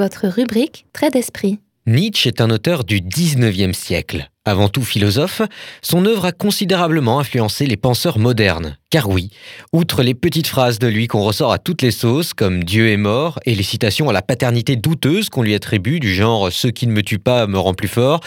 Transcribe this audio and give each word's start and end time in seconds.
votre 0.00 0.28
rubrique 0.28 0.86
Trait 0.94 1.10
d'esprit. 1.10 1.58
Nietzsche 1.86 2.28
est 2.28 2.40
un 2.40 2.48
auteur 2.48 2.84
du 2.84 3.00
19e 3.02 3.74
siècle. 3.74 4.30
Avant 4.46 4.70
tout 4.70 4.82
philosophe, 4.82 5.42
son 5.82 6.06
œuvre 6.06 6.24
a 6.24 6.32
considérablement 6.32 7.20
influencé 7.20 7.66
les 7.66 7.76
penseurs 7.76 8.18
modernes. 8.18 8.78
Car 8.88 9.10
oui, 9.10 9.28
outre 9.74 10.02
les 10.02 10.14
petites 10.14 10.46
phrases 10.46 10.78
de 10.78 10.86
lui 10.86 11.06
qu'on 11.06 11.22
ressort 11.22 11.52
à 11.52 11.58
toutes 11.58 11.82
les 11.82 11.90
sauces, 11.90 12.32
comme 12.32 12.64
Dieu 12.64 12.88
est 12.88 12.96
mort, 12.96 13.40
et 13.44 13.54
les 13.54 13.62
citations 13.62 14.08
à 14.08 14.14
la 14.14 14.22
paternité 14.22 14.76
douteuse 14.76 15.28
qu'on 15.28 15.42
lui 15.42 15.54
attribue, 15.54 16.00
du 16.00 16.14
genre 16.14 16.50
Ce 16.50 16.68
qui 16.68 16.86
ne 16.86 16.92
me 16.92 17.02
tue 17.02 17.18
pas 17.18 17.46
me 17.46 17.58
rend 17.58 17.74
plus 17.74 17.88
fort, 17.88 18.20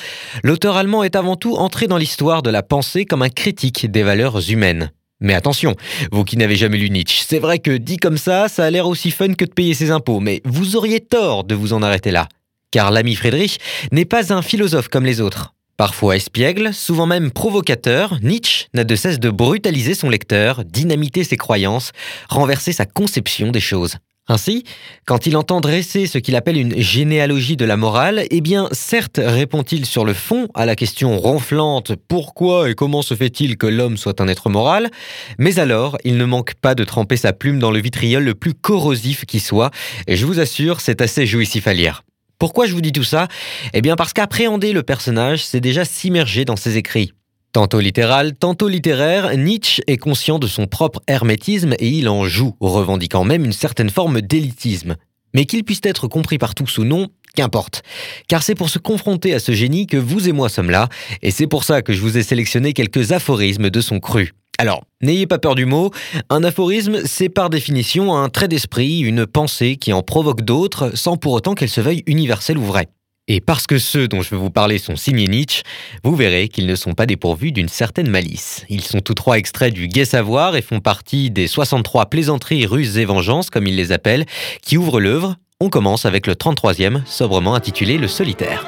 l'auteur 0.44 0.78
allemand 0.78 1.04
est 1.04 1.16
avant 1.16 1.38
tout 1.38 1.56
entré 1.56 1.88
dans 1.88 1.98
l'histoire 1.98 2.44
de 2.44 2.52
la 2.52 2.62
pensée 2.62 3.06
comme 3.06 3.24
un 3.24 3.30
critique 3.30 3.90
des 3.90 4.04
valeurs 4.04 4.52
humaines. 4.52 4.92
Mais 5.20 5.34
attention, 5.34 5.76
vous 6.12 6.24
qui 6.24 6.38
n'avez 6.38 6.56
jamais 6.56 6.78
lu 6.78 6.90
Nietzsche, 6.90 7.24
c'est 7.26 7.40
vrai 7.40 7.60
que 7.60 7.72
dit 7.72 7.98
comme 7.98 8.18
ça, 8.18 8.48
ça 8.50 8.66
a 8.66 8.70
l'air 8.70 8.88
aussi 8.88 9.12
fun 9.12 9.34
que 9.34 9.46
de 9.46 9.52
payer 9.52 9.74
ses 9.74 9.92
impôts, 9.92 10.20
mais 10.20 10.42
vous 10.46 10.76
auriez 10.76 11.00
tort 11.00 11.44
de 11.44 11.56
vous 11.56 11.74
en 11.74 11.82
arrêter 11.82 12.12
là. 12.12 12.28
Car 12.72 12.92
l'ami 12.92 13.16
Friedrich 13.16 13.60
n'est 13.92 14.06
pas 14.06 14.34
un 14.34 14.42
philosophe 14.42 14.88
comme 14.88 15.06
les 15.06 15.22
autres. 15.22 15.54
Parfois 15.78 16.16
espiègle, 16.16 16.74
souvent 16.74 17.08
même 17.08 17.32
provocateur, 17.32 18.20
Nietzsche 18.22 18.68
n'a 18.74 18.84
de 18.84 18.96
cesse 18.96 19.20
de 19.20 19.30
brutaliser 19.30 19.96
son 19.96 20.10
lecteur, 20.10 20.66
dynamiter 20.66 21.24
ses 21.24 21.38
croyances, 21.38 21.92
renverser 22.30 22.74
sa 22.74 22.86
conception 22.86 23.52
des 23.52 23.60
choses. 23.60 23.98
Ainsi, 24.30 24.64
quand 25.06 25.26
il 25.28 25.36
entend 25.36 25.60
dresser 25.60 26.08
ce 26.08 26.18
qu'il 26.18 26.38
appelle 26.38 26.58
une 26.58 26.80
généalogie 26.80 27.58
de 27.58 27.66
la 27.66 27.76
morale, 27.76 28.26
eh 28.32 28.40
bien, 28.40 28.70
certes 28.72 29.20
répond-il 29.22 29.86
sur 29.86 30.06
le 30.06 30.14
fond 30.14 30.48
à 30.54 30.66
la 30.66 30.78
question 30.78 31.18
ronflante 31.18 31.94
pourquoi 32.08 32.70
et 32.70 32.74
comment 32.74 33.02
se 33.02 33.16
fait-il 33.16 33.58
que 33.58 33.68
l'homme 33.68 33.98
soit 33.98 34.22
un 34.22 34.30
être 34.30 34.50
moral, 34.50 34.90
mais 35.40 35.60
alors 35.60 35.98
il 36.06 36.16
ne 36.16 36.24
manque 36.24 36.54
pas 36.54 36.74
de 36.74 36.86
tremper 36.86 37.18
sa 37.18 37.34
plume 37.34 37.60
dans 37.60 37.72
le 37.72 37.82
vitriol 37.82 38.24
le 38.24 38.34
plus 38.34 38.54
corrosif 38.54 39.26
qui 39.26 39.42
soit, 39.42 39.72
et 40.08 40.16
je 40.16 40.26
vous 40.26 40.40
assure, 40.40 40.80
c'est 40.80 41.02
assez 41.02 41.26
jouissif 41.26 41.68
à 41.68 41.74
lire. 41.74 42.04
Pourquoi 42.40 42.66
je 42.66 42.74
vous 42.74 42.82
dis 42.82 42.94
tout 42.94 43.04
ça? 43.04 43.28
Eh 43.74 43.82
bien 43.82 43.98
parce 43.98 44.14
qu'appréhender 44.14 44.72
le 44.72 44.84
personnage, 44.84 45.44
c'est 45.44 45.62
déjà 45.62 45.84
s'immerger 45.84 46.46
dans 46.46 46.56
ses 46.56 46.78
écrits. 46.78 47.14
Tantôt 47.54 47.80
littéral, 47.80 48.34
tantôt 48.34 48.68
littéraire, 48.68 49.38
Nietzsche 49.38 49.84
est 49.86 49.98
conscient 49.98 50.40
de 50.40 50.48
son 50.48 50.66
propre 50.66 51.02
hermétisme 51.06 51.76
et 51.78 51.88
il 51.88 52.10
en 52.10 52.26
joue, 52.26 52.56
revendiquant 52.60 53.24
même 53.24 53.46
une 53.46 53.54
certaine 53.54 53.92
forme 53.92 54.22
d'élitisme. 54.22 54.96
Mais 55.36 55.46
qu'il 55.46 55.64
puisse 55.64 55.82
être 55.84 56.08
compris 56.08 56.40
par 56.40 56.56
tous 56.56 56.80
ou 56.80 56.84
non, 56.84 57.10
qu'importe. 57.36 57.84
Car 58.28 58.42
c'est 58.42 58.56
pour 58.56 58.72
se 58.72 58.80
confronter 58.80 59.36
à 59.36 59.40
ce 59.40 59.52
génie 59.52 59.86
que 59.86 59.98
vous 59.98 60.28
et 60.28 60.32
moi 60.32 60.50
sommes 60.50 60.72
là, 60.72 60.90
et 61.22 61.30
c'est 61.30 61.46
pour 61.46 61.64
ça 61.64 61.84
que 61.84 61.94
je 61.94 62.02
vous 62.02 62.18
ai 62.18 62.24
sélectionné 62.24 62.74
quelques 62.74 63.12
aphorismes 63.12 63.70
de 63.70 63.82
son 63.82 64.00
cru. 64.00 64.34
Alors, 64.58 64.84
n'ayez 65.04 65.28
pas 65.28 65.38
peur 65.38 65.54
du 65.54 65.68
mot, 65.68 65.92
un 66.32 66.44
aphorisme, 66.44 67.02
c'est 67.06 67.30
par 67.30 67.52
définition 67.52 68.16
un 68.16 68.30
trait 68.30 68.48
d'esprit, 68.48 69.02
une 69.02 69.28
pensée 69.28 69.76
qui 69.76 69.94
en 69.94 70.02
provoque 70.02 70.42
d'autres, 70.42 70.98
sans 70.98 71.18
pour 71.18 71.34
autant 71.34 71.54
qu'elle 71.54 71.70
se 71.70 71.82
veuille 71.82 72.02
universelle 72.08 72.58
ou 72.58 72.66
vraie. 72.66 72.88
Et 73.30 73.40
parce 73.40 73.68
que 73.68 73.78
ceux 73.78 74.10
dont 74.10 74.22
je 74.22 74.32
vais 74.32 74.38
vous 74.38 74.50
parler 74.50 74.78
sont 74.78 74.98
signés 74.98 75.28
Nietzsche, 75.28 75.64
vous 76.04 76.14
verrez 76.14 76.50
qu'ils 76.50 76.68
ne 76.68 76.76
sont 76.76 76.94
pas 76.94 77.06
dépourvus 77.06 77.54
d'une 77.54 77.70
certaine 77.70 78.10
malice. 78.10 78.66
Ils 78.68 78.84
sont 78.84 79.00
tous 79.00 79.14
trois 79.14 79.38
extraits 79.38 79.74
du 79.74 79.88
Gai 79.88 80.04
Savoir 80.04 80.58
et 80.58 80.62
font 80.62 80.82
partie 80.82 81.32
des 81.32 81.48
63 81.48 82.08
plaisanteries, 82.08 82.66
ruses 82.66 82.98
et 82.98 83.06
vengeances, 83.06 83.50
comme 83.50 83.66
il 83.66 83.78
les 83.78 83.94
appelle, 83.94 84.26
qui 84.62 84.78
ouvrent 84.78 85.00
l'œuvre. 85.00 85.38
On 85.62 85.70
commence 85.70 86.06
avec 86.06 86.28
le 86.28 86.34
33e, 86.34 87.06
sobrement 87.06 87.56
intitulé 87.56 87.98
Le 87.98 88.10
Solitaire. 88.10 88.68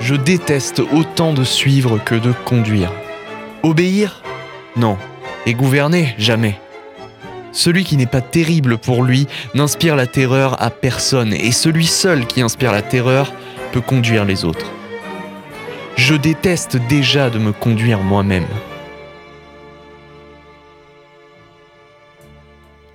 Je 0.00 0.14
déteste 0.14 0.78
autant 0.78 1.34
de 1.34 1.44
suivre 1.44 1.98
que 2.02 2.14
de 2.14 2.32
conduire. 2.46 2.90
Obéir? 3.62 4.22
Non. 4.76 4.96
Et 5.44 5.52
gouverner? 5.52 6.14
Jamais. 6.16 6.58
Celui 7.52 7.84
qui 7.84 7.96
n'est 7.96 8.06
pas 8.06 8.20
terrible 8.20 8.78
pour 8.78 9.02
lui 9.02 9.26
n'inspire 9.54 9.96
la 9.96 10.06
terreur 10.06 10.62
à 10.62 10.70
personne, 10.70 11.32
et 11.32 11.52
celui 11.52 11.86
seul 11.86 12.26
qui 12.26 12.42
inspire 12.42 12.72
la 12.72 12.82
terreur 12.82 13.32
peut 13.72 13.80
conduire 13.80 14.24
les 14.24 14.44
autres. 14.44 14.66
Je 15.96 16.14
déteste 16.14 16.76
déjà 16.88 17.30
de 17.30 17.38
me 17.38 17.52
conduire 17.52 18.00
moi-même. 18.00 18.46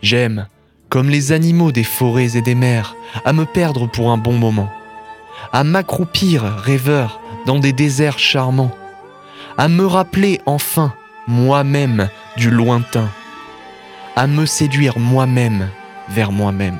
J'aime, 0.02 0.48
comme 0.90 1.10
les 1.10 1.32
animaux 1.32 1.72
des 1.72 1.84
forêts 1.84 2.38
et 2.38 2.42
des 2.42 2.56
mers, 2.56 2.96
à 3.26 3.34
me 3.34 3.46
perdre 3.46 3.88
pour 3.88 4.12
un 4.12 4.18
bon 4.18 4.38
moment, 4.38 4.72
à 5.52 5.64
m'accroupir 5.64 6.44
rêveur 6.44 7.20
dans 7.46 7.60
des 7.60 7.74
déserts 7.74 8.20
charmants, 8.20 8.72
à 9.58 9.68
me 9.68 9.86
rappeler 9.86 10.42
enfin 10.46 10.94
moi-même 11.28 12.10
du 12.38 12.52
lointain, 12.52 13.10
à 14.16 14.28
me 14.28 14.46
séduire 14.46 14.98
moi-même 14.98 15.70
vers 16.10 16.32
moi-même. 16.32 16.80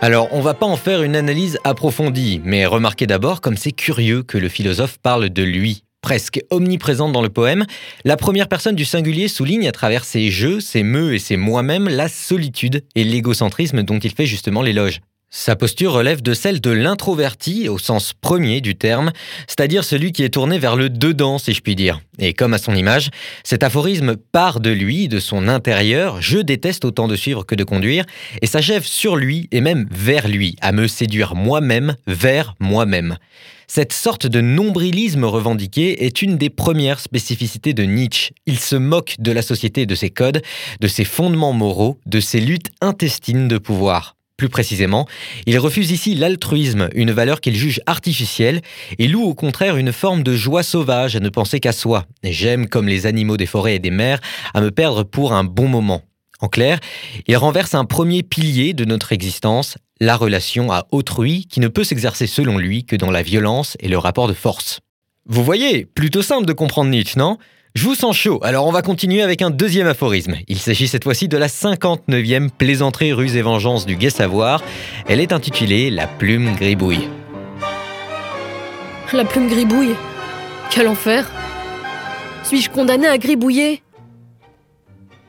Alors, 0.00 0.28
on 0.32 0.40
va 0.40 0.54
pas 0.54 0.66
en 0.66 0.76
faire 0.76 1.02
une 1.02 1.16
analyse 1.16 1.58
approfondie, 1.64 2.40
mais 2.44 2.66
remarquez 2.66 3.06
d'abord 3.06 3.40
comme 3.40 3.56
c'est 3.56 3.72
curieux 3.72 4.22
que 4.22 4.38
le 4.38 4.48
philosophe 4.48 4.98
parle 4.98 5.30
de 5.30 5.42
lui. 5.42 5.82
Presque 6.02 6.40
omniprésente 6.50 7.12
dans 7.12 7.22
le 7.22 7.28
poème, 7.28 7.64
la 8.04 8.16
première 8.16 8.46
personne 8.46 8.76
du 8.76 8.84
singulier 8.84 9.26
souligne 9.26 9.66
à 9.66 9.72
travers 9.72 10.04
ses 10.04 10.30
jeux, 10.30 10.60
ses 10.60 10.84
meus 10.84 11.14
et 11.14 11.18
ses 11.18 11.36
moi-même 11.36 11.88
la 11.88 12.08
solitude 12.08 12.84
et 12.94 13.02
l'égocentrisme 13.02 13.82
dont 13.82 13.98
il 13.98 14.12
fait 14.12 14.26
justement 14.26 14.62
l'éloge. 14.62 15.00
Sa 15.30 15.56
posture 15.56 15.92
relève 15.92 16.22
de 16.22 16.32
celle 16.32 16.58
de 16.62 16.70
l'introverti 16.70 17.68
au 17.68 17.76
sens 17.76 18.14
premier 18.18 18.62
du 18.62 18.76
terme, 18.76 19.12
c'est-à-dire 19.46 19.84
celui 19.84 20.12
qui 20.12 20.22
est 20.22 20.30
tourné 20.30 20.58
vers 20.58 20.74
le 20.74 20.88
dedans, 20.88 21.36
si 21.36 21.52
je 21.52 21.60
puis 21.60 21.76
dire. 21.76 22.00
Et 22.18 22.32
comme 22.32 22.54
à 22.54 22.58
son 22.58 22.74
image, 22.74 23.10
cet 23.44 23.62
aphorisme 23.62 24.16
part 24.16 24.60
de 24.60 24.70
lui, 24.70 25.06
de 25.06 25.20
son 25.20 25.46
intérieur, 25.46 26.22
je 26.22 26.38
déteste 26.38 26.86
autant 26.86 27.08
de 27.08 27.14
suivre 27.14 27.44
que 27.44 27.54
de 27.54 27.62
conduire, 27.62 28.06
et 28.40 28.46
s'achève 28.46 28.86
sur 28.86 29.16
lui 29.16 29.48
et 29.52 29.60
même 29.60 29.86
vers 29.90 30.28
lui, 30.28 30.56
à 30.62 30.72
me 30.72 30.86
séduire 30.86 31.34
moi-même 31.34 31.94
vers 32.06 32.54
moi-même. 32.58 33.18
Cette 33.66 33.92
sorte 33.92 34.26
de 34.26 34.40
nombrilisme 34.40 35.24
revendiqué 35.24 36.06
est 36.06 36.22
une 36.22 36.38
des 36.38 36.48
premières 36.48 37.00
spécificités 37.00 37.74
de 37.74 37.82
Nietzsche. 37.82 38.32
Il 38.46 38.58
se 38.58 38.76
moque 38.76 39.16
de 39.18 39.30
la 39.30 39.42
société 39.42 39.84
de 39.84 39.94
ses 39.94 40.08
codes, 40.08 40.40
de 40.80 40.88
ses 40.88 41.04
fondements 41.04 41.52
moraux, 41.52 42.00
de 42.06 42.18
ses 42.18 42.40
luttes 42.40 42.70
intestines 42.80 43.46
de 43.46 43.58
pouvoir. 43.58 44.17
Plus 44.38 44.48
précisément, 44.48 45.08
il 45.46 45.58
refuse 45.58 45.90
ici 45.90 46.14
l'altruisme, 46.14 46.88
une 46.94 47.10
valeur 47.10 47.40
qu'il 47.40 47.56
juge 47.56 47.80
artificielle, 47.86 48.60
et 49.00 49.08
loue 49.08 49.24
au 49.24 49.34
contraire 49.34 49.76
une 49.76 49.90
forme 49.90 50.22
de 50.22 50.36
joie 50.36 50.62
sauvage 50.62 51.16
à 51.16 51.20
ne 51.20 51.28
penser 51.28 51.58
qu'à 51.58 51.72
soi. 51.72 52.06
J'aime, 52.22 52.68
comme 52.68 52.86
les 52.86 53.06
animaux 53.06 53.36
des 53.36 53.46
forêts 53.46 53.74
et 53.74 53.80
des 53.80 53.90
mers, 53.90 54.20
à 54.54 54.60
me 54.60 54.70
perdre 54.70 55.02
pour 55.02 55.32
un 55.32 55.42
bon 55.42 55.66
moment. 55.66 56.02
En 56.38 56.46
clair, 56.46 56.78
il 57.26 57.36
renverse 57.36 57.74
un 57.74 57.84
premier 57.84 58.22
pilier 58.22 58.74
de 58.74 58.84
notre 58.84 59.10
existence, 59.10 59.76
la 59.98 60.14
relation 60.14 60.70
à 60.70 60.86
autrui, 60.92 61.46
qui 61.50 61.58
ne 61.58 61.66
peut 61.66 61.82
s'exercer 61.82 62.28
selon 62.28 62.58
lui 62.58 62.84
que 62.84 62.94
dans 62.94 63.10
la 63.10 63.22
violence 63.22 63.76
et 63.80 63.88
le 63.88 63.98
rapport 63.98 64.28
de 64.28 64.34
force. 64.34 64.78
Vous 65.26 65.42
voyez, 65.42 65.84
plutôt 65.84 66.22
simple 66.22 66.46
de 66.46 66.52
comprendre 66.52 66.90
Nietzsche, 66.90 67.18
non? 67.18 67.38
Je 67.74 67.84
vous 67.84 67.94
sens 67.94 68.16
chaud, 68.16 68.40
alors 68.42 68.66
on 68.66 68.72
va 68.72 68.82
continuer 68.82 69.22
avec 69.22 69.42
un 69.42 69.50
deuxième 69.50 69.86
aphorisme. 69.86 70.34
Il 70.48 70.58
s'agit 70.58 70.88
cette 70.88 71.04
fois-ci 71.04 71.28
de 71.28 71.36
la 71.36 71.46
59e 71.46 72.48
plaisanterie 72.50 73.12
ruse 73.12 73.36
et 73.36 73.42
vengeance 73.42 73.86
du 73.86 73.96
Gai 73.96 74.10
Savoir. 74.10 74.62
Elle 75.06 75.20
est 75.20 75.32
intitulée 75.32 75.90
La 75.90 76.06
plume 76.06 76.54
gribouille. 76.56 77.08
La 79.12 79.24
plume 79.24 79.48
gribouille? 79.48 79.94
Quel 80.70 80.88
enfer 80.88 81.30
Suis-je 82.42 82.70
condamné 82.70 83.06
à 83.06 83.16
gribouiller? 83.18 83.82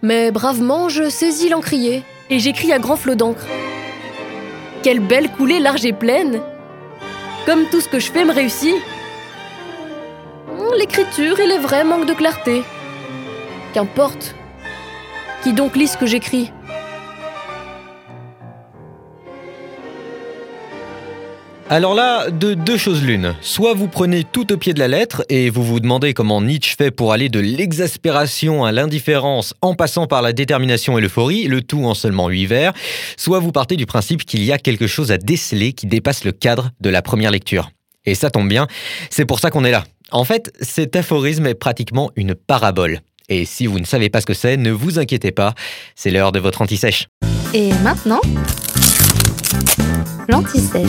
Mais 0.02 0.32
bravement, 0.32 0.90
je 0.90 1.10
saisis 1.10 1.50
l'encrier 1.50 2.04
et 2.30 2.40
j'écris 2.40 2.72
à 2.72 2.80
grand 2.80 2.96
flot 2.96 3.16
d'encre. 3.16 3.46
Quelle 4.82 5.02
belle 5.02 5.30
coulée 5.30 5.60
large 5.60 5.86
et 5.86 5.94
pleine 5.94 6.42
Comme 7.46 7.66
tout 7.70 7.82
ce 7.82 7.90
que 7.90 8.00
je 8.00 8.12
fais 8.12 8.24
me 8.26 8.34
réussit 8.34 8.76
l'écriture, 10.78 11.40
il 11.40 11.52
est 11.52 11.60
vrai, 11.60 11.84
manque 11.84 12.08
de 12.08 12.14
clarté. 12.14 12.64
Qu'importe. 13.74 14.36
Qui 15.44 15.54
donc 15.54 15.76
lit 15.76 15.88
ce 15.88 15.98
que 15.98 16.06
j'écris? 16.06 16.52
Alors 21.72 21.94
là, 21.94 22.32
de 22.32 22.56
deux 22.56 22.78
choses 22.78 23.04
l'une. 23.04 23.36
Soit 23.42 23.76
vous 23.76 23.88
prenez 23.88 24.24
tout 24.24 24.52
au 24.52 24.58
pied 24.58 24.74
de 24.74 24.80
la 24.80 24.88
lettre 24.88 25.24
et 25.30 25.52
vous 25.52 25.64
vous 25.64 25.80
demandez 25.80 26.16
comment 26.16 26.42
Nietzsche 26.42 26.76
fait 26.76 26.90
pour 26.90 27.14
aller 27.14 27.30
de 27.30 27.40
l'exaspération 27.40 28.66
à 28.66 28.72
l'indifférence 28.72 29.54
en 29.62 29.76
passant 29.76 30.08
par 30.08 30.24
la 30.24 30.34
détermination 30.34 30.98
et 30.98 31.02
l'euphorie, 31.02 31.44
le 31.44 31.62
tout 31.62 31.86
en 31.86 31.94
seulement 31.94 32.28
huit 32.28 32.48
vers. 32.48 32.74
Soit 33.18 33.40
vous 33.40 33.52
partez 33.52 33.76
du 33.76 33.86
principe 33.86 34.26
qu'il 34.26 34.44
y 34.44 34.52
a 34.52 34.58
quelque 34.58 34.88
chose 34.88 35.12
à 35.12 35.20
déceler 35.20 35.74
qui 35.74 35.86
dépasse 35.86 36.24
le 36.24 36.32
cadre 36.32 36.72
de 36.82 36.90
la 36.90 37.04
première 37.04 37.30
lecture. 37.30 37.70
Et 38.04 38.16
ça 38.16 38.32
tombe 38.32 38.50
bien, 38.50 38.66
c'est 39.12 39.26
pour 39.26 39.40
ça 39.40 39.52
qu'on 39.52 39.64
est 39.64 39.72
là. 39.72 39.84
En 40.12 40.24
fait, 40.24 40.52
cet 40.60 40.96
aphorisme 40.96 41.46
est 41.46 41.56
pratiquement 41.56 42.12
une 42.16 42.34
parabole. 42.34 43.02
Et 43.30 43.46
si 43.46 43.68
vous 43.68 43.80
ne 43.80 43.86
savez 43.86 44.10
pas 44.10 44.22
ce 44.22 44.26
que 44.26 44.34
c'est, 44.34 44.58
ne 44.58 44.72
vous 44.72 44.98
inquiétez 44.98 45.32
pas, 45.32 45.54
c'est 45.96 46.10
l'heure 46.10 46.32
de 46.32 46.40
votre 46.40 46.64
anti-sèche. 46.64 47.08
Et 47.54 47.72
maintenant, 47.84 48.22
l'anti-sèche. 50.28 50.88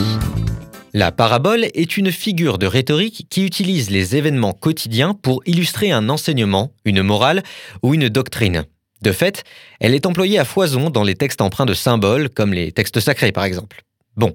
La 0.94 1.12
parabole 1.12 1.66
est 1.74 1.96
une 1.98 2.10
figure 2.10 2.56
de 2.56 2.66
rhétorique 2.66 3.26
qui 3.28 3.44
utilise 3.44 3.90
les 3.90 4.16
événements 4.16 4.54
quotidiens 4.54 5.14
pour 5.14 5.42
illustrer 5.44 5.92
un 5.92 6.08
enseignement, 6.08 6.72
une 6.84 7.02
morale 7.02 7.42
ou 7.82 7.94
une 7.94 8.08
doctrine. 8.08 8.64
De 9.02 9.12
fait, 9.12 9.44
elle 9.80 9.94
est 9.94 10.06
employée 10.06 10.38
à 10.38 10.44
foison 10.44 10.90
dans 10.90 11.04
les 11.04 11.14
textes 11.14 11.42
empreints 11.42 11.66
de 11.66 11.74
symboles, 11.74 12.30
comme 12.30 12.52
les 12.52 12.72
textes 12.72 13.00
sacrés 13.00 13.32
par 13.32 13.44
exemple. 13.44 13.82
Bon, 14.16 14.32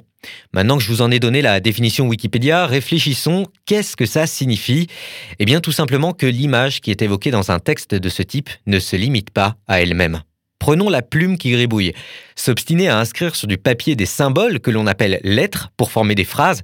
maintenant 0.53 0.77
que 0.77 0.83
je 0.83 0.89
vous 0.89 1.01
en 1.01 1.11
ai 1.11 1.19
donné 1.19 1.41
la 1.41 1.59
définition 1.59 2.07
Wikipédia, 2.07 2.65
réfléchissons, 2.65 3.47
qu'est-ce 3.65 3.95
que 3.95 4.05
ça 4.05 4.27
signifie? 4.27 4.87
Eh 5.39 5.45
bien 5.45 5.59
tout 5.59 5.71
simplement 5.71 6.13
que 6.13 6.25
l'image 6.25 6.81
qui 6.81 6.91
est 6.91 7.01
évoquée 7.01 7.31
dans 7.31 7.51
un 7.51 7.59
texte 7.59 7.93
de 7.93 8.09
ce 8.09 8.23
type 8.23 8.49
ne 8.65 8.79
se 8.79 8.95
limite 8.95 9.31
pas 9.31 9.55
à 9.67 9.81
elle-même. 9.81 10.21
Prenons 10.59 10.89
la 10.89 11.01
plume 11.01 11.37
qui 11.37 11.51
gribouille. 11.51 11.93
S'obstiner 12.35 12.87
à 12.87 12.97
inscrire 12.97 13.35
sur 13.35 13.47
du 13.47 13.57
papier 13.57 13.95
des 13.95 14.05
symboles 14.05 14.59
que 14.59 14.71
l'on 14.71 14.87
appelle 14.87 15.19
lettres 15.23 15.69
pour 15.77 15.91
former 15.91 16.15
des 16.15 16.23
phrases, 16.23 16.63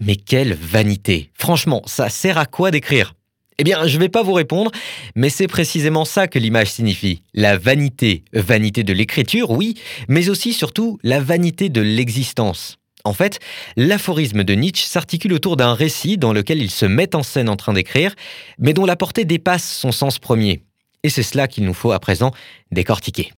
mais 0.00 0.16
quelle 0.16 0.54
vanité 0.54 1.30
Franchement, 1.34 1.82
ça 1.86 2.08
sert 2.08 2.38
à 2.38 2.46
quoi 2.46 2.70
d'écrire? 2.70 3.15
Eh 3.58 3.64
bien, 3.64 3.86
je 3.86 3.96
ne 3.96 4.02
vais 4.02 4.08
pas 4.08 4.22
vous 4.22 4.34
répondre, 4.34 4.70
mais 5.14 5.30
c'est 5.30 5.46
précisément 5.46 6.04
ça 6.04 6.28
que 6.28 6.38
l'image 6.38 6.70
signifie. 6.70 7.22
La 7.32 7.56
vanité. 7.56 8.24
Vanité 8.32 8.84
de 8.84 8.92
l'écriture, 8.92 9.50
oui, 9.50 9.74
mais 10.08 10.28
aussi 10.28 10.52
surtout 10.52 10.98
la 11.02 11.20
vanité 11.20 11.68
de 11.68 11.80
l'existence. 11.80 12.76
En 13.04 13.12
fait, 13.12 13.38
l'aphorisme 13.76 14.44
de 14.44 14.54
Nietzsche 14.54 14.84
s'articule 14.84 15.32
autour 15.32 15.56
d'un 15.56 15.74
récit 15.74 16.18
dans 16.18 16.32
lequel 16.32 16.60
il 16.60 16.70
se 16.70 16.84
met 16.84 17.14
en 17.14 17.22
scène 17.22 17.48
en 17.48 17.56
train 17.56 17.72
d'écrire, 17.72 18.14
mais 18.58 18.72
dont 18.72 18.84
la 18.84 18.96
portée 18.96 19.24
dépasse 19.24 19.64
son 19.64 19.92
sens 19.92 20.18
premier. 20.18 20.62
Et 21.02 21.08
c'est 21.08 21.22
cela 21.22 21.46
qu'il 21.46 21.64
nous 21.64 21.74
faut 21.74 21.92
à 21.92 22.00
présent 22.00 22.32
décortiquer. 22.72 23.32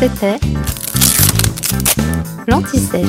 C'était 0.00 0.38
l'anti-sèche. 2.48 3.06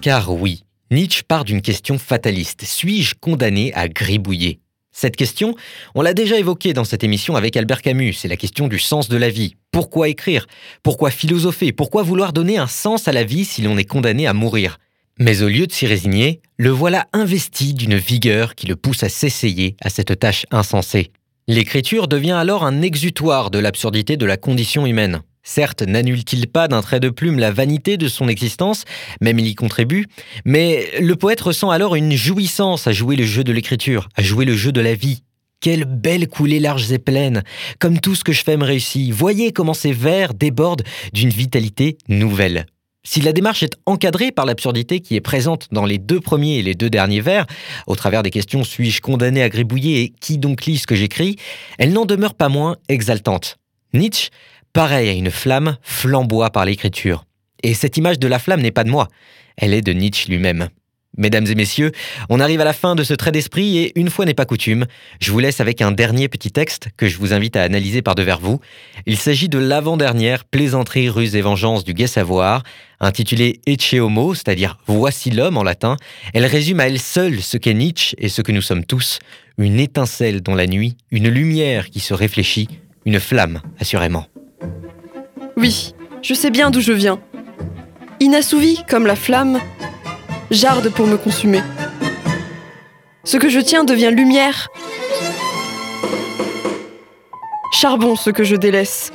Car 0.00 0.32
oui, 0.32 0.64
Nietzsche 0.90 1.22
part 1.22 1.44
d'une 1.44 1.60
question 1.60 1.98
fataliste. 1.98 2.64
Suis-je 2.64 3.14
condamné 3.20 3.72
à 3.74 3.86
gribouiller? 3.86 4.60
Cette 5.00 5.16
question, 5.16 5.54
on 5.94 6.02
l'a 6.02 6.12
déjà 6.12 6.38
évoquée 6.38 6.74
dans 6.74 6.84
cette 6.84 7.02
émission 7.02 7.34
avec 7.34 7.56
Albert 7.56 7.80
Camus, 7.80 8.12
c'est 8.12 8.28
la 8.28 8.36
question 8.36 8.68
du 8.68 8.78
sens 8.78 9.08
de 9.08 9.16
la 9.16 9.30
vie. 9.30 9.56
Pourquoi 9.72 10.10
écrire? 10.10 10.46
Pourquoi 10.82 11.10
philosopher? 11.10 11.72
Pourquoi 11.72 12.02
vouloir 12.02 12.34
donner 12.34 12.58
un 12.58 12.66
sens 12.66 13.08
à 13.08 13.12
la 13.12 13.24
vie 13.24 13.46
si 13.46 13.62
l'on 13.62 13.78
est 13.78 13.84
condamné 13.84 14.26
à 14.26 14.34
mourir? 14.34 14.76
Mais 15.18 15.40
au 15.40 15.48
lieu 15.48 15.66
de 15.66 15.72
s'y 15.72 15.86
résigner, 15.86 16.42
le 16.58 16.68
voilà 16.68 17.06
investi 17.14 17.72
d'une 17.72 17.96
vigueur 17.96 18.54
qui 18.54 18.66
le 18.66 18.76
pousse 18.76 19.02
à 19.02 19.08
s'essayer 19.08 19.74
à 19.80 19.88
cette 19.88 20.18
tâche 20.18 20.44
insensée. 20.50 21.12
L'écriture 21.48 22.06
devient 22.06 22.32
alors 22.32 22.64
un 22.64 22.82
exutoire 22.82 23.50
de 23.50 23.58
l'absurdité 23.58 24.18
de 24.18 24.26
la 24.26 24.36
condition 24.36 24.84
humaine. 24.84 25.22
Certes, 25.42 25.82
n'annule-t-il 25.82 26.46
pas 26.48 26.68
d'un 26.68 26.82
trait 26.82 27.00
de 27.00 27.08
plume 27.08 27.38
la 27.38 27.50
vanité 27.50 27.96
de 27.96 28.08
son 28.08 28.28
existence, 28.28 28.84
même 29.20 29.38
il 29.38 29.46
y 29.46 29.54
contribue, 29.54 30.06
mais 30.44 30.90
le 31.00 31.16
poète 31.16 31.40
ressent 31.40 31.70
alors 31.70 31.94
une 31.94 32.12
jouissance 32.12 32.86
à 32.86 32.92
jouer 32.92 33.16
le 33.16 33.24
jeu 33.24 33.42
de 33.42 33.52
l'écriture, 33.52 34.08
à 34.16 34.22
jouer 34.22 34.44
le 34.44 34.54
jeu 34.54 34.70
de 34.70 34.80
la 34.80 34.94
vie. 34.94 35.22
Quelle 35.60 35.84
belle 35.84 36.28
coulée 36.28 36.60
larges 36.60 36.90
et 36.92 36.98
pleines 36.98 37.42
Comme 37.78 38.00
tout 38.00 38.14
ce 38.14 38.24
que 38.24 38.32
je 38.32 38.42
fais 38.42 38.56
me 38.56 38.64
réussit. 38.64 39.12
Voyez 39.12 39.52
comment 39.52 39.74
ces 39.74 39.92
vers 39.92 40.32
débordent 40.32 40.84
d'une 41.12 41.28
vitalité 41.28 41.98
nouvelle. 42.08 42.66
Si 43.02 43.22
la 43.22 43.32
démarche 43.32 43.62
est 43.62 43.76
encadrée 43.86 44.30
par 44.30 44.44
l'absurdité 44.44 45.00
qui 45.00 45.16
est 45.16 45.22
présente 45.22 45.68
dans 45.72 45.86
les 45.86 45.98
deux 45.98 46.20
premiers 46.20 46.58
et 46.58 46.62
les 46.62 46.74
deux 46.74 46.90
derniers 46.90 47.22
vers, 47.22 47.46
au 47.86 47.96
travers 47.96 48.22
des 48.22 48.30
questions 48.30 48.62
suis-je 48.62 49.00
condamné 49.00 49.42
à 49.42 49.48
gribouiller 49.48 50.02
et 50.02 50.08
qui 50.20 50.36
donc 50.36 50.66
lit 50.66 50.78
ce 50.78 50.86
que 50.86 50.94
j'écris, 50.94 51.36
elle 51.78 51.92
n'en 51.92 52.04
demeure 52.04 52.34
pas 52.34 52.50
moins 52.50 52.76
exaltante. 52.88 53.56
Nietzsche 53.94 54.30
pareil 54.72 55.08
à 55.08 55.12
une 55.12 55.30
flamme, 55.30 55.76
flamboie 55.82 56.50
par 56.50 56.64
l'écriture. 56.64 57.24
Et 57.62 57.74
cette 57.74 57.96
image 57.96 58.18
de 58.18 58.28
la 58.28 58.38
flamme 58.38 58.62
n'est 58.62 58.70
pas 58.70 58.84
de 58.84 58.90
moi, 58.90 59.08
elle 59.56 59.74
est 59.74 59.82
de 59.82 59.92
Nietzsche 59.92 60.28
lui-même. 60.28 60.68
Mesdames 61.16 61.46
et 61.48 61.56
messieurs, 61.56 61.90
on 62.28 62.38
arrive 62.38 62.60
à 62.60 62.64
la 62.64 62.72
fin 62.72 62.94
de 62.94 63.02
ce 63.02 63.14
trait 63.14 63.32
d'esprit 63.32 63.78
et 63.78 63.98
une 63.98 64.10
fois 64.10 64.24
n'est 64.24 64.34
pas 64.34 64.44
coutume, 64.44 64.86
je 65.20 65.32
vous 65.32 65.40
laisse 65.40 65.60
avec 65.60 65.82
un 65.82 65.90
dernier 65.90 66.28
petit 66.28 66.52
texte 66.52 66.88
que 66.96 67.08
je 67.08 67.18
vous 67.18 67.32
invite 67.32 67.56
à 67.56 67.62
analyser 67.62 68.00
par 68.00 68.14
devers 68.14 68.38
vous. 68.38 68.60
Il 69.06 69.16
s'agit 69.16 69.48
de 69.48 69.58
l'avant-dernière 69.58 70.44
plaisanterie 70.44 71.08
ruse 71.08 71.34
et 71.34 71.40
vengeance 71.40 71.84
du 71.84 71.94
gai 71.94 72.06
savoir, 72.06 72.62
intitulée 73.00 73.60
Ecce 73.66 73.94
Homo, 73.94 74.34
c'est-à-dire 74.34 74.78
Voici 74.86 75.30
l'homme 75.30 75.56
en 75.56 75.64
latin. 75.64 75.96
Elle 76.32 76.46
résume 76.46 76.78
à 76.78 76.86
elle 76.86 77.00
seule 77.00 77.42
ce 77.42 77.56
qu'est 77.56 77.74
Nietzsche 77.74 78.14
et 78.18 78.28
ce 78.28 78.40
que 78.40 78.52
nous 78.52 78.62
sommes 78.62 78.84
tous, 78.84 79.18
une 79.58 79.80
étincelle 79.80 80.42
dans 80.42 80.54
la 80.54 80.68
nuit, 80.68 80.96
une 81.10 81.28
lumière 81.28 81.90
qui 81.90 81.98
se 81.98 82.14
réfléchit, 82.14 82.68
une 83.04 83.18
flamme 83.18 83.60
assurément. 83.80 84.29
Oui, 85.60 85.94
je 86.22 86.32
sais 86.32 86.48
bien 86.48 86.70
d'où 86.70 86.80
je 86.80 86.92
viens. 86.92 87.20
Inassouvi 88.18 88.82
comme 88.88 89.06
la 89.06 89.14
flamme, 89.14 89.60
j'arde 90.50 90.88
pour 90.88 91.06
me 91.06 91.18
consumer. 91.18 91.60
Ce 93.24 93.36
que 93.36 93.50
je 93.50 93.60
tiens 93.60 93.84
devient 93.84 94.10
lumière. 94.10 94.68
Charbon 97.74 98.16
ce 98.16 98.30
que 98.30 98.42
je 98.42 98.56
délaisse. 98.56 99.12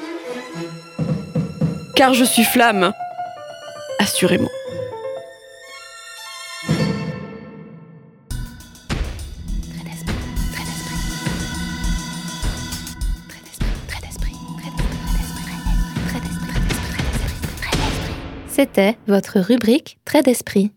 Car 1.95 2.13
je 2.13 2.24
suis 2.24 2.44
flamme, 2.44 2.94
assurément. 3.98 4.51
C'était 18.55 18.95
votre 19.05 19.41
rubrique 19.41 19.97
Trait 20.05 20.21
d'esprit. 20.23 20.71